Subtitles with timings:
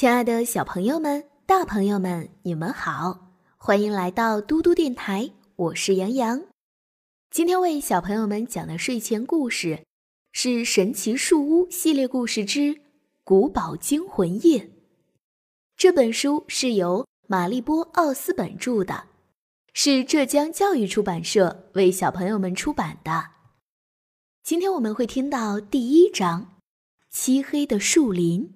[0.00, 6.42] 亲爱的小朋友们、大朋友们，你们好，欢迎来到嘟嘟电台，我是杨洋。
[7.30, 9.84] 今天为小朋友们讲的睡前故事
[10.32, 12.60] 是《神奇树屋》系列故事之
[13.24, 14.60] 《古堡惊魂夜》。
[15.76, 19.04] 这本书是由玛丽波·奥斯本著的，
[19.74, 23.32] 是浙江教育出版社为小朋友们出版的。
[24.42, 26.40] 今天我们会听到第一章
[27.10, 28.54] 《漆黑的树林》。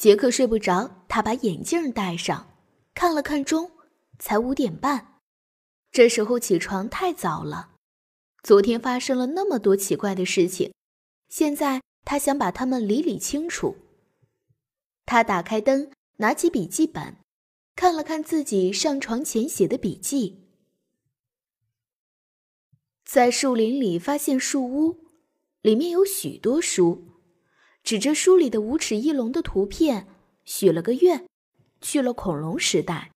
[0.00, 2.56] 杰克睡不着，他把眼镜戴上，
[2.94, 3.70] 看了看钟，
[4.18, 5.20] 才五点半。
[5.92, 7.72] 这时候起床太早了。
[8.42, 10.72] 昨天发生了那么多奇怪的事情，
[11.28, 13.76] 现在他想把它们理理清楚。
[15.04, 17.18] 他打开灯，拿起笔记本，
[17.76, 20.48] 看了看自己上床前写的笔记。
[23.04, 25.10] 在树林里发现树屋，
[25.60, 27.19] 里面有许多书。
[27.82, 30.06] 指着书里的五齿翼龙的图片，
[30.44, 31.26] 许了个愿，
[31.80, 33.10] 去了恐龙时代；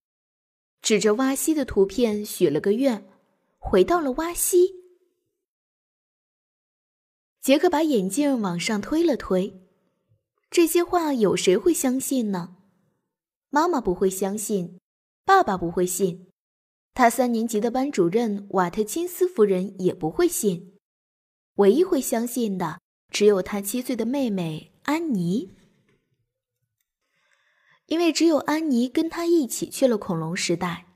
[0.81, 3.07] 指着挖西的图片，许了个愿，
[3.57, 4.75] 回到了挖西。
[7.41, 9.61] 杰克把眼镜往上推了推，
[10.49, 12.57] 这些话有谁会相信呢？
[13.51, 14.79] 妈妈不会相信，
[15.23, 16.27] 爸爸不会信，
[16.93, 20.73] 他三年级的班主任瓦特金斯夫人也不会信，
[21.55, 22.81] 唯一会相信的。
[23.15, 25.55] 只有他七岁的妹妹安妮，
[27.85, 30.87] 因为只有安妮跟他一起去了恐龙时代。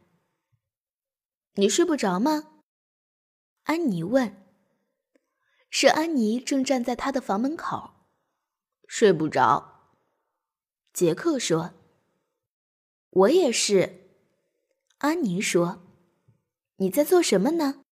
[1.53, 2.64] 你睡不着吗？
[3.64, 4.45] 安妮问。
[5.70, 8.09] 是安妮正站在他的房门口。
[8.86, 9.95] 睡不着。
[10.92, 11.73] 杰克说。
[13.12, 14.09] 我也是。
[14.97, 15.88] 安妮说。
[16.75, 17.86] 你在做什么呢？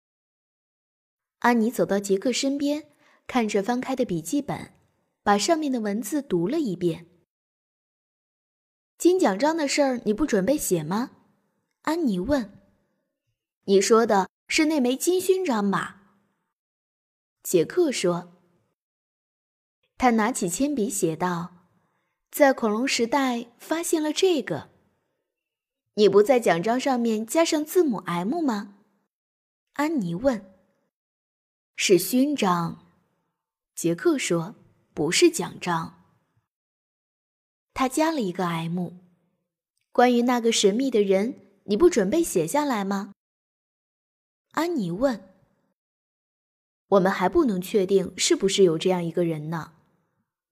[1.38, 2.95] 安妮走到杰克身边。
[3.26, 4.72] 看着翻开的笔记本，
[5.22, 7.06] 把上面的文字读了一遍。
[8.96, 11.10] 金奖章的事儿你不准备写吗？
[11.82, 12.52] 安妮问。
[13.64, 16.20] 你说的是那枚金勋章吧？
[17.42, 18.32] 杰克说。
[19.98, 21.68] 他拿起铅笔写道
[22.30, 24.70] ：“在恐龙时代发现了这个。
[25.94, 28.76] 你不在奖章上面加上字母 M 吗？”
[29.74, 30.54] 安妮问。
[31.76, 32.85] 是勋章。
[33.76, 34.56] 杰克说
[34.94, 36.02] ：“不是奖章。”
[37.74, 38.88] 他加了一个 M。
[39.92, 43.12] 关于那个神秘的人，你不准备写下来吗？
[44.52, 45.34] 安妮问。
[46.88, 49.74] “我们还不能确定是不是有这样一个人呢。”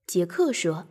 [0.05, 0.87] 杰克说。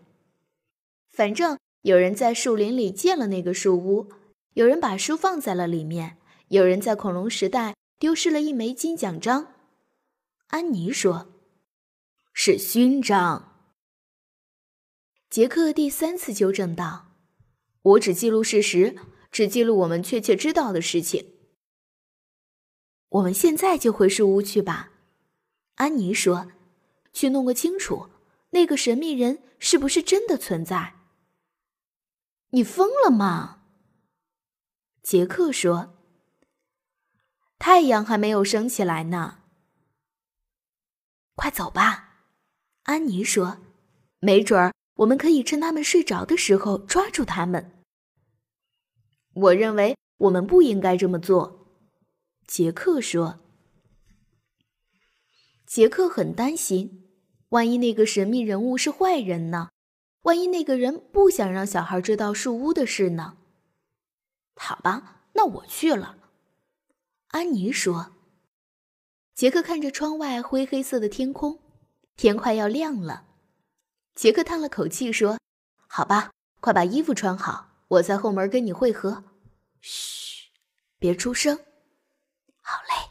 [1.13, 4.11] “反正有人在树林里建了那个树屋，
[4.55, 6.19] 有人把书放在了里面，
[6.49, 9.55] 有人在恐龙时代丢失了一枚金奖章。”
[10.51, 11.31] 安妮说。
[12.37, 13.63] 是勋章。
[15.31, 17.13] 杰克第三次纠正道
[17.81, 18.97] ：“我只记录事实，
[19.31, 21.37] 只记录我们确切知道的事情。”
[23.09, 24.91] 我们现在就回树屋去吧，
[25.77, 26.51] 安妮说
[27.15, 28.11] ：“去弄个清楚，
[28.51, 30.97] 那个神秘人是不是真的存在？”
[32.51, 33.63] 你疯了吗？
[35.05, 35.95] 杰克说
[37.61, 39.39] ：“太阳还没有升起来呢。”
[41.37, 42.11] 快走吧。
[42.85, 43.59] 安妮说
[44.21, 47.83] ：“没准儿，我们可以趁他们睡着的时候抓住他们。”
[49.35, 51.67] 我认为我们不应该这么做，
[52.47, 53.41] 杰克说。
[55.67, 57.09] 杰克很担心，
[57.49, 59.71] 万一那个神秘人物是坏人呢？
[60.23, 63.39] 万一那个人不想让小孩知道树屋的事呢？
[64.57, 66.19] 好吧，那我去了。”
[67.29, 68.13] 安妮说。
[69.35, 71.64] 杰克看着窗外灰黑色的天空。
[72.17, 73.27] 天快要亮了，
[74.15, 75.39] 杰克叹了口气说
[75.87, 76.31] ：“好吧，
[76.61, 79.25] 快把衣服穿好，我在后门跟你会合。
[79.81, 80.51] 嘘，
[80.99, 81.57] 别出声。”
[82.63, 83.11] 好嘞。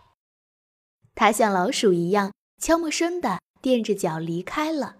[1.15, 4.97] 他像老鼠一样悄没声的垫着脚离开了。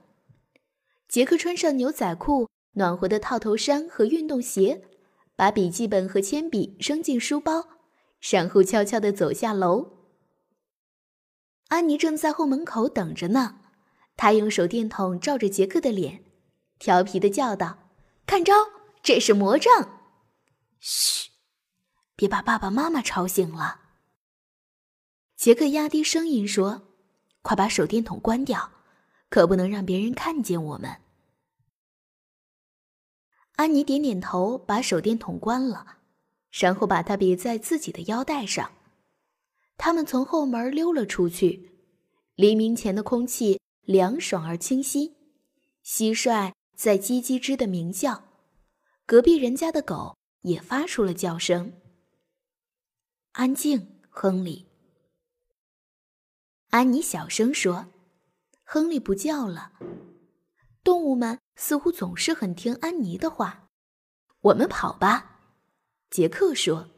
[1.07, 4.83] 杰克穿上牛仔裤、暖和的套头衫和运动鞋，
[5.35, 7.67] 把笔记本和铅笔扔进书包，
[8.19, 9.91] 然后悄悄地走下楼。
[11.69, 13.61] 安妮正在后门口等着呢。
[14.15, 16.23] 他用手电筒照着杰克的脸，
[16.79, 17.89] 调皮的叫道
[18.25, 18.53] ：“看招，
[19.01, 19.99] 这是魔杖！”
[20.79, 21.31] 嘘，
[22.15, 23.81] 别把爸爸妈妈吵醒了。
[25.35, 26.89] 杰克压低声音说
[27.41, 28.71] ：“快把手电筒关掉，
[29.29, 30.97] 可不能让别人看见我们。”
[33.57, 35.97] 安妮点点头，把手电筒关了，
[36.51, 38.71] 然后把它别在自己的腰带上。
[39.77, 41.71] 他们从后门溜了出去，
[42.35, 43.59] 黎明前的空气。
[43.85, 45.13] 凉爽而清新，
[45.83, 48.23] 蟋蟀、在叽叽吱的鸣叫，
[49.05, 51.73] 隔壁人家的狗也发出了叫声。
[53.33, 54.67] 安静，亨利。
[56.69, 57.87] 安妮小声说
[58.63, 59.73] ：“亨利不叫了。”
[60.81, 63.67] 动物们似乎总是很听安妮的话。
[64.39, 65.41] 我们跑吧，
[66.09, 66.89] 杰克说。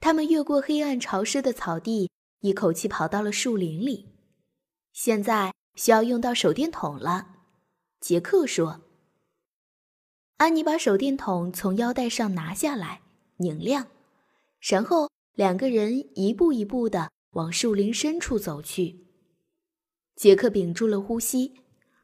[0.00, 2.10] 他们越过黑暗潮湿的草地，
[2.40, 4.17] 一口气跑到了树林里。
[4.98, 7.36] 现在需要用到手电筒了，
[8.00, 8.80] 杰克说。
[10.38, 13.02] 安妮把手电筒从腰带上拿下来，
[13.36, 13.86] 拧亮，
[14.58, 19.06] 然后两个人一步一步的往树林深处走去。
[20.16, 21.60] 杰克屏住了呼吸。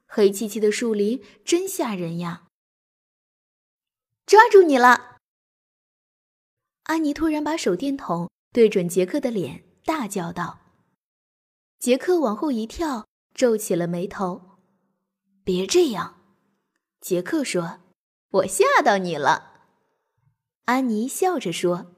[0.06, 2.46] 黑漆漆的树林真吓人呀！
[4.24, 5.16] 抓住你了！
[6.84, 10.60] 安妮突然把手电筒对准杰克的脸，大叫道
[11.84, 14.40] ：“杰克往后一跳，皱起了眉头。
[15.44, 16.14] 别这样！”
[17.02, 17.80] 杰克说
[18.40, 19.66] ：“我吓到你了。”
[20.64, 21.94] 安妮笑着说：“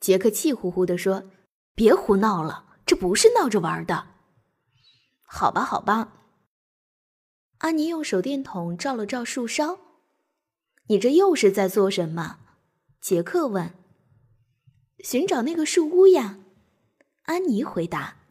[0.00, 1.24] 杰克气呼呼地说
[1.76, 4.06] ：‘别胡闹了，这不是闹着玩的。’
[5.28, 6.22] 好吧，好吧。”
[7.60, 9.78] 安妮用手电筒照了照树梢
[10.88, 12.38] ，“你这又是在做什么？”
[13.02, 13.74] 杰克问。
[15.04, 16.38] “寻找那个树屋呀。”
[17.28, 18.23] 安妮回答。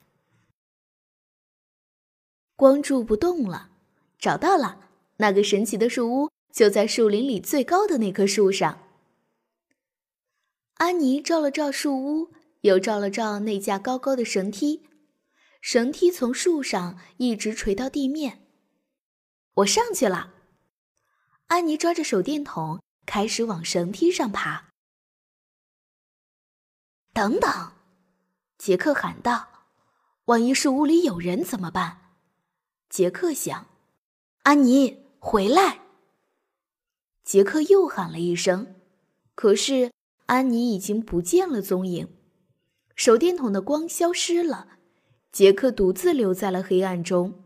[2.64, 3.72] 光柱不动了，
[4.18, 4.88] 找到了，
[5.18, 8.88] 那个神奇的树屋就在树林里最高的那棵树上。
[10.76, 12.32] 安妮照了照树屋，
[12.62, 14.88] 又照了照那架高高的绳梯，
[15.60, 18.48] 绳梯从树上一直垂到地面。
[19.56, 20.34] 我上去了。
[21.48, 24.70] 安妮抓着手电筒，开始往绳梯上爬。
[27.12, 27.74] 等等，
[28.58, 29.50] 杰克喊道
[30.32, 32.00] ：“万一树屋里有人怎么办？”
[32.94, 33.66] 杰克想。
[34.44, 35.82] 安妮，回来！
[37.24, 38.76] 杰克又喊了一声，
[39.34, 39.92] 可是
[40.28, 42.08] 安妮已经不见了踪影，
[42.94, 44.78] 手电筒的光消失了，
[45.32, 47.44] 杰克独自留在了黑暗中。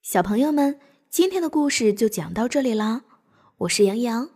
[0.00, 0.78] 小朋友们，
[1.10, 3.02] 今天的故事就讲到这里啦。
[3.56, 4.30] 我是杨洋。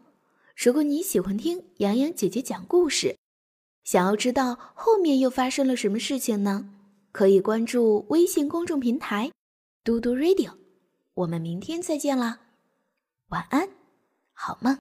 [0.57, 3.17] 如果你喜欢听洋洋姐姐讲故事，
[3.85, 6.75] 想要知道后面又发生了什么事情呢？
[7.13, 9.31] 可以关注微信公众平台
[9.85, 10.53] “嘟嘟 radio”。
[11.15, 12.41] 我们明天再见啦，
[13.29, 13.69] 晚安，
[14.33, 14.79] 好梦。